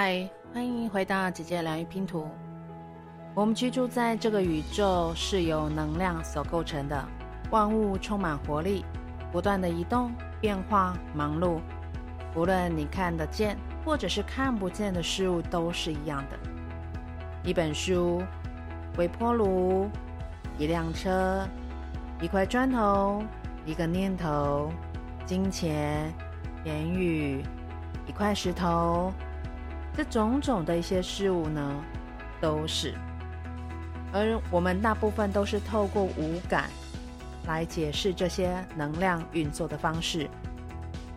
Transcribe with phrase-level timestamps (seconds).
[0.00, 2.28] 嗨，欢迎回到姐姐疗愈拼图。
[3.34, 7.04] 我们居住在这个宇宙是由能量所构成的，
[7.50, 8.84] 万物充满活力，
[9.32, 11.58] 不断的移动、变化、忙碌。
[12.36, 16.38] 无论你看得见或者是看不见的事物，都是一样的。
[17.42, 18.22] 一本书、
[18.96, 19.90] 微波炉、
[20.58, 21.44] 一辆车、
[22.20, 23.20] 一块砖头、
[23.66, 24.70] 一个念头、
[25.26, 26.14] 金钱、
[26.62, 27.42] 言语、
[28.06, 29.12] 一块石头。
[29.98, 31.74] 这种种的一些事物呢，
[32.40, 32.94] 都是，
[34.12, 36.70] 而我们大部分都是透过五感
[37.48, 40.30] 来解释这些能量运作的方式。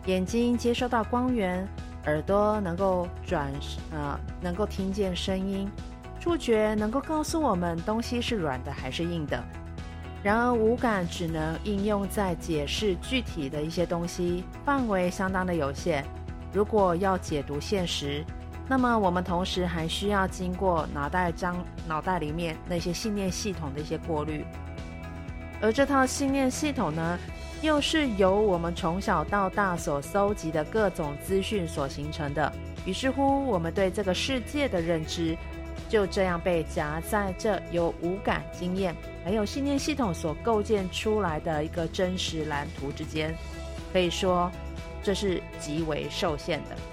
[0.06, 1.64] 眼睛接收到光源，
[2.06, 3.52] 耳朵能够转
[3.92, 5.70] 呃能够听见声音，
[6.18, 9.40] 触觉能够告诉我们东西是软的还是硬的。
[10.24, 16.04] 然而五感只能应用在解释具体的一些东西，范围相当的有限。
[16.52, 18.24] 如果要解读现实，
[18.72, 24.46] 那么，我们同时还需要经过脑袋张脑袋里面那些信念系统的一些过滤，
[25.60, 27.18] 而这套信念系统呢，
[27.60, 32.50] 又是由我们从小到大所搜集的各种资讯所形成的。
[32.86, 35.36] 于是乎，我们对这个世界的认知
[35.90, 43.34] 就这样被夹在这由五感经验还有信念系统所构建出来的一个真实蓝图之间，
[43.92, 44.50] 可以说
[45.02, 46.91] 这是极为受限的。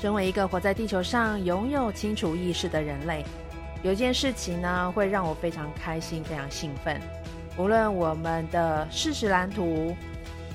[0.00, 3.22] 身为一个活在地球上、拥有清楚意识的人类，
[3.82, 6.98] 有件事情呢，会让我非常开心、非常兴奋。
[7.58, 9.94] 无论我们的事实蓝图、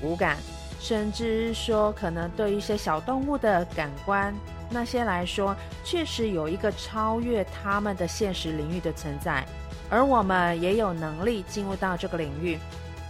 [0.02, 0.36] 五感，
[0.80, 4.34] 甚至说可能对一些小动物的感官，
[4.68, 9.46] 那些来说，确实有一个超越他们的现实领域的存在，
[9.88, 12.58] 而我们也有能力进入到这个领域，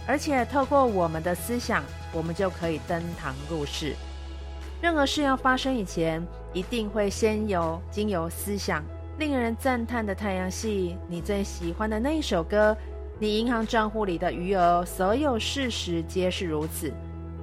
[0.05, 3.95] 而且透过我们的思想，我们就可以登堂入室。
[4.79, 8.83] 任何事要发生以前，一定会先由经由思想，
[9.17, 12.77] 令人赞叹的太阳系，你最喜欢的那一首歌，
[13.17, 16.93] 你银行账户里的余额，所有事实皆是如此。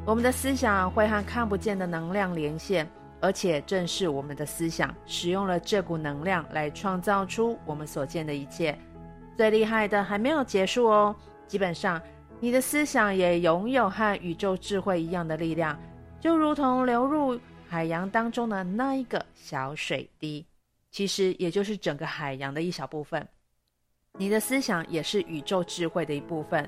[0.07, 2.89] 我们的思想会和看不见的能量连线，
[3.21, 8.79] 而且正是我们的思想使用了这股能量来创造出我们所见的一切。
[9.37, 11.17] 最厉害的还没有结束哦，
[11.49, 12.01] 基本上
[12.39, 15.77] 你的思想也拥有和宇宙智慧一样的力量。
[16.25, 20.43] 就如同流入海洋当中的那一个小水滴，
[20.91, 23.29] 其实也就是整个海洋的一小部分。
[24.19, 26.67] 你的思想也是宇宙智慧的一部分。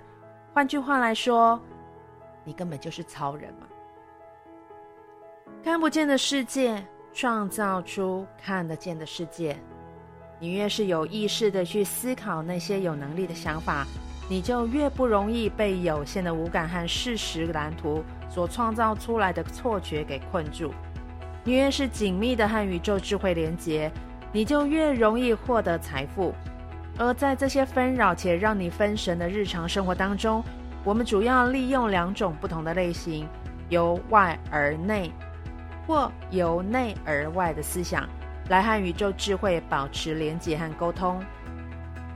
[0.53, 1.59] 换句话来说，
[2.45, 3.67] 你根本就是超人嘛！
[5.65, 9.59] 看不见的世界创造出看得见的世界。
[10.39, 13.87] 你越是有意识的去思考那些有能力的想法，
[14.29, 20.73] 你就越不容易被有限的无感和事实蓝图所创造出来的错觉给困住。
[21.45, 23.91] 你越是紧密的和宇宙智慧连接，
[24.33, 26.35] 你就越容易获得财富。
[26.99, 30.43] 而在这些纷扰且让你分神的日常生活当中，
[30.83, 33.29] 我们主要利用两种不同的类型：
[33.69, 35.13] 由外而内，
[35.87, 38.09] 或由内而外的思想，
[38.49, 41.23] 来和宇宙智慧保持连接和沟通。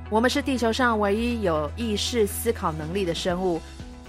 [0.08, 3.60] 我们是地球上唯一有意识思考能力的生物。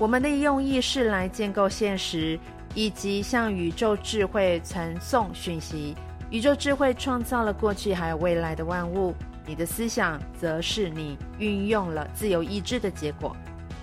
[0.01, 2.39] 我们利用意识来建构现实，
[2.73, 5.95] 以及向宇宙智慧传送讯息。
[6.31, 9.13] 宇宙智慧创造了过去还有未来的万物。
[9.45, 13.37] 你的思想则是你运用了自由意志的结果。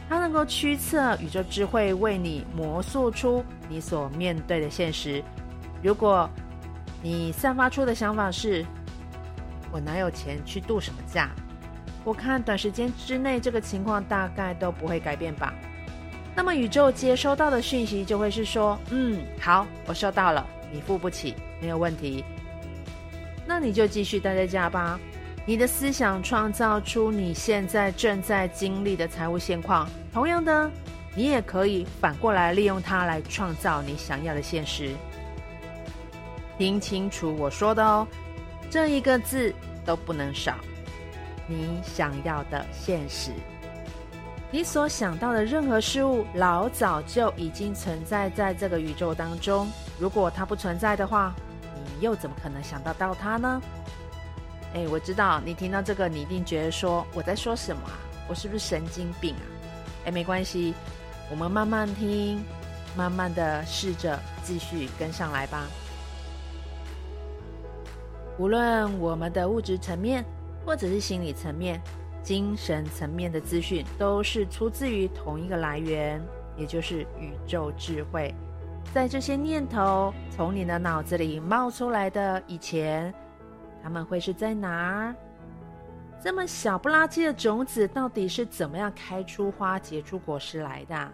[0.08, 5.22] 它能够驱策宇宙智慧为你魔术出你所面对的现实。
[5.84, 6.28] 如果
[7.00, 8.66] 你散发出的想法是
[9.70, 11.30] “我哪有钱去度什么假”，
[12.02, 15.54] 我看短时间之内这个情况大概都不会改变吧。
[16.38, 22.24] 那么宇宙接收到的讯息就会是说，嗯，好，我收到了，你付不起，没有问题。
[23.44, 25.00] 那你就继续待在家吧。
[25.44, 29.88] 你的思想创造出你现在正在经历的财务现况。
[30.12, 30.70] 同样的，
[31.12, 34.94] 你也可以反过来利用它来创造你想要的现实。
[36.56, 38.06] 听清楚我说的哦，
[38.70, 39.52] 这一个字
[39.84, 40.54] 都不能少。
[41.48, 43.32] 你想要的现实。
[44.50, 49.68] 你所想到的任何事物，老早就已经存在在这个宇宙当中。
[49.98, 51.34] 如果它不存在的话，
[51.74, 53.60] 你又怎么可能想得到它呢？
[54.72, 57.92] 哎，我知道你听到这个，你一定觉得说我在说什么啊？
[58.26, 59.44] 我是不是神经病啊？
[60.06, 60.72] 哎，没关系，
[61.30, 62.42] 我们慢慢听，
[62.96, 65.66] 慢慢的试着继续跟上来吧。
[68.38, 70.24] 无论我们的物质层面，
[70.64, 71.78] 或者是心理层面。
[72.22, 76.22] 精神层面的资讯都是出自于同一个来源，
[76.56, 78.34] 也就是宇宙智慧。
[78.92, 83.12] 在这些念头从你的脑子里冒出来的以前，
[83.82, 85.14] 他们会是在哪儿？
[86.20, 91.12] 这么小不拉几的种子，到底是怎么样开出花、结出果实来的？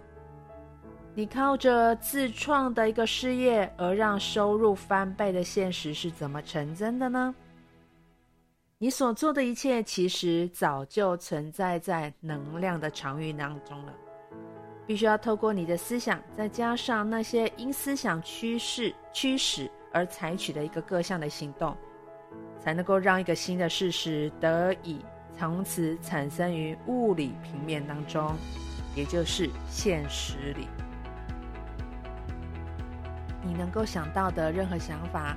[1.14, 7.34] 你靠着自创的一个事业而让收入翻倍的现实是怎么成真的呢？
[8.84, 13.94] 你所做的一切，其实早就存在在能量的场域当中了。
[14.86, 21.74] 必须要透过你的思想，再加上那些因思想趋势驱使而采取的一个各项的行动。
[22.60, 25.02] 才能够让一个新的事实得以
[25.34, 28.36] 从此产生于物理平面当中，
[28.94, 30.68] 也就是现实里。
[33.42, 35.34] 你能够想到的任何想法，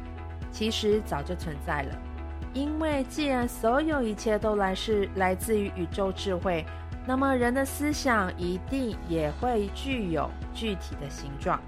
[0.51, 2.06] 其实早就存在了。
[2.53, 6.65] 因为既然所有一切都来是来自于宇宙智慧，
[7.05, 11.59] 那么人的思想一定也会具有具体的形状。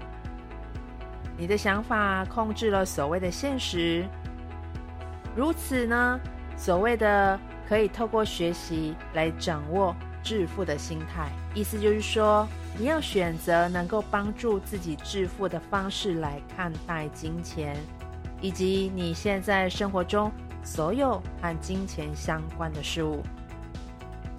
[1.36, 4.04] 你的想法控制了所谓的现实。
[5.34, 6.20] 如此呢，
[6.56, 7.38] 所谓的
[7.68, 12.46] 可以透过学习来掌握致富的心态，意思就是说，
[12.76, 17.74] 你要选择能够帮助自己致富的方式来看待金钱，
[18.42, 20.30] 以及你现在生活中
[20.62, 23.22] 所有和金钱相关的事物。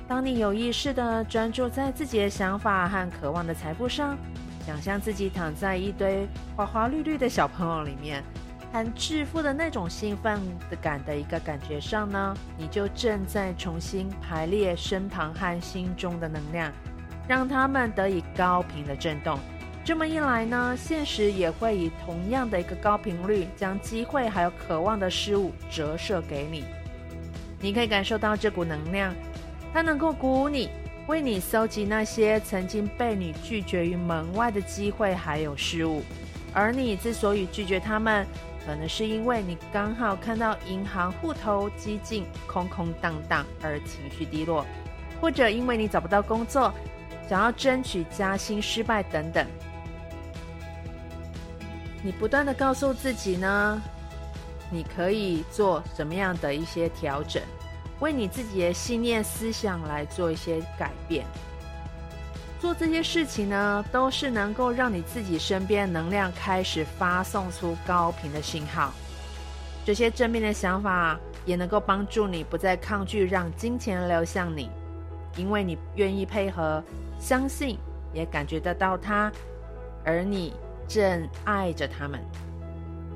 [0.08, 4.18] 当你有意识的专注在自己的想法和渴望的财富上，
[4.66, 8.24] 想象自己躺在一堆花花绿绿的小朋友里面。
[8.74, 10.40] 和致富的那种兴奋
[10.70, 16.72] 的感的一个感觉上呢，你就正在重新排列身旁和心中的能量，
[17.28, 19.38] 让他们得以高频的震动。
[19.84, 26.64] 这么一来呢，现实也会以同样的一个高频率，将机会还有渴望的事物折射给你。
[27.60, 29.14] 你可以感受到这股能量，
[29.74, 30.70] 它能够鼓舞你，
[31.08, 36.04] 为你搜集那些曾经被你拒绝于门外的机会还有事物，
[36.54, 38.26] 而你之所以拒绝他们。
[38.64, 44.64] 可能是因为你刚好看到银行户头几近空空荡荡而情绪低落，
[45.20, 46.72] 或者因为你找不到工作，
[47.28, 49.44] 想要争取加薪失败等等。
[52.04, 53.82] 你不断的告诉自己呢，
[54.70, 57.42] 你可以做什么样的一些调整，
[58.00, 61.26] 为你自己的信念思想来做一些改变。
[62.60, 68.92] 做这些事情呢，都是能够让你自己身边能量开始发送出高频的信号。
[69.84, 74.70] 这些正面的想法也能够帮助你不再抗拒让金钱流向你，
[75.36, 76.84] 因为你愿意配合、
[77.20, 77.78] 相信，
[78.14, 79.32] 也感觉得到它，
[80.06, 80.54] 而你
[80.88, 82.20] 正爱着他们。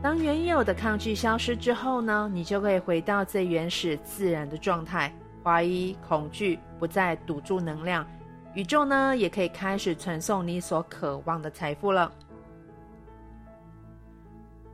[0.02, 5.12] 当原有的抗拒消失之后呢，你就可以回到最原始自然的状态，
[5.44, 8.06] 怀疑、恐惧不再堵住能量。
[8.54, 12.12] 宇宙呢，也可以开始传送你所渴望的财富了。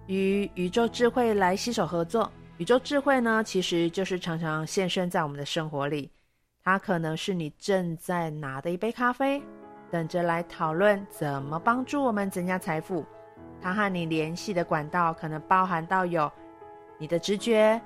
[0.07, 6.11] 与宇宙智慧来携手合作，宇宙智慧呢，其实就是常常现身在我们的生活里。
[6.63, 9.41] 它可能是你正在拿的一杯咖啡，
[9.91, 13.05] 等着来讨论怎么帮助我们增加财富。
[13.61, 16.31] 他和你联系的管道可能包含到有
[16.97, 17.79] 你的直觉，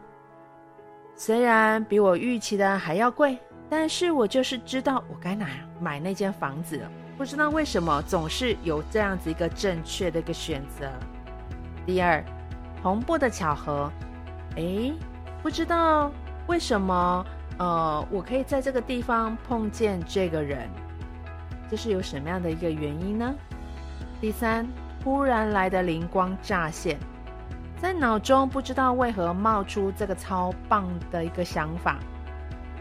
[1.16, 3.38] 虽然比我预期的还要贵。
[3.68, 5.48] 但是我就是知道我该哪
[5.82, 10.88] 买那间房子了，不知道为什么总是有这样子一个正确的一个选择。
[11.84, 12.24] 第二，
[12.84, 13.92] 同步的巧合，
[14.58, 14.94] 诶，
[15.42, 16.12] 不知道
[16.46, 17.26] 为什么，
[17.58, 20.70] 呃，我可以在这个地方碰见这个人，
[21.70, 23.34] 这是有什么样的一个原因呢？
[24.22, 24.68] 第三，
[25.04, 26.98] 突然来的灵光乍现，
[27.82, 32.00] 在脑中不知道为何冒出这个超棒的一个想法。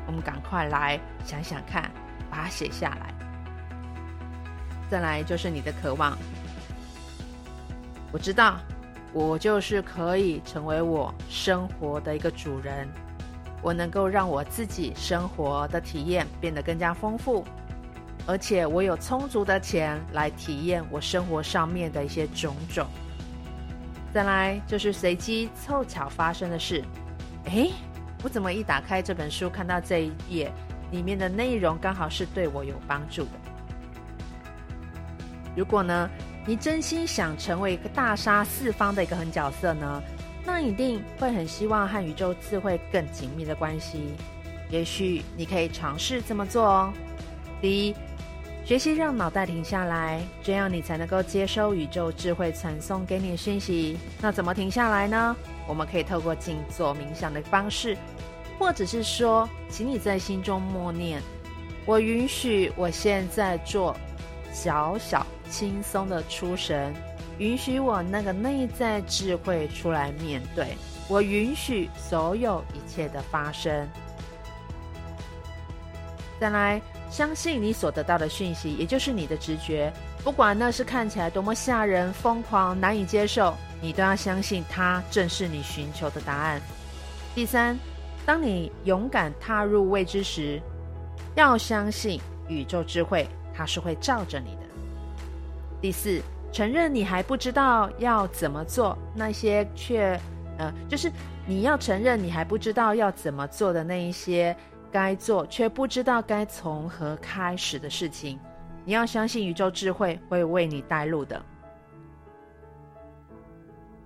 [0.06, 1.90] 我们赶快来想想看，
[2.30, 3.12] 把它写下来。
[4.90, 6.16] 再来就是你的渴望。
[8.12, 8.58] 我知道，
[9.12, 12.88] 我就是可以成为我生活的一个主人。
[13.62, 17.42] 我能够让我自己生活的体验变得更加丰富，
[18.26, 22.86] 而且我有充足的钱来体验我生活上面的一些种种。
[24.12, 26.82] 再来就是随机凑巧发生的事。
[27.44, 27.70] 诶。
[28.22, 30.50] 我怎么一打开这本书，看到这一页
[30.90, 33.30] 里面的内容刚好是对我有帮助的？
[35.54, 36.08] 如果呢，
[36.46, 40.02] 你真心想成为一个大杀四方的一个狠角色呢，
[40.42, 44.14] 那一定会很希望和宇宙智慧更紧密的关系。
[44.70, 46.90] 也许你可以尝试这么做哦。
[47.60, 47.94] 第一，
[48.64, 53.98] 学习让脑袋停下来，这样你才能够接收宇宙智慧传送给你的讯息。
[54.22, 55.36] 那怎么停下来呢？
[55.68, 57.94] 我们可以透过静坐冥想的方式。
[58.58, 61.20] 或者是说，请你在心中默念
[61.84, 63.94] ：“我允许我现在做
[64.50, 66.94] 小小轻松的出神，
[67.36, 70.68] 允许我那个内在智慧出来面对，
[71.06, 73.86] 我允许所有一切的发生。
[76.40, 79.90] 再来，相信你所得到的讯息，也就是你的直觉，
[80.22, 86.60] 不管那是看起来多么吓人、疯狂、难以接受，你都要相信它正是你寻求的答案。
[87.34, 87.78] 第三，
[88.26, 90.60] 当你勇敢踏入未知时，
[91.34, 94.62] 要相信宇宙智慧，它是会罩着你的。
[95.80, 96.20] 第四，
[96.52, 100.20] 承认你还不知道要怎么做，那些却，
[100.58, 101.10] 呃，就是
[101.46, 104.54] 你要承认你还不知道要怎么做的那一些。
[104.94, 108.38] 该做却不知道该从何开始的事情，
[108.84, 111.44] 你要相信宇宙智慧会为你带路的。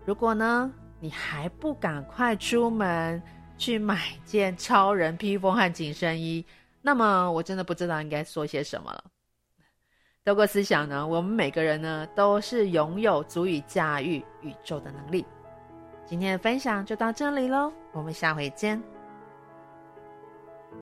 [0.06, 3.22] 如果呢，你还不赶快出门
[3.58, 6.42] 去买件超人披风和紧身衣，
[6.80, 9.04] 那么我真的不知道应该说些什么了。
[10.24, 15.22] 透过思想呢，我们每个人呢都是拥有足以驾驭宇宙的能力。
[16.06, 18.82] 今天的分享就到这里喽，我们下回见。